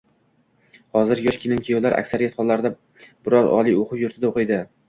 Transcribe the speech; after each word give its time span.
Hozir 0.99 1.21
yosh 1.25 1.37
kelin-kuyovlar 1.43 1.97
aksariyat 1.99 2.39
hollarda 2.41 2.75
biror 3.05 3.55
oliy 3.59 3.81
oʻquv 3.83 4.05
yurtida 4.07 4.33
oʻqiydi 4.35 4.61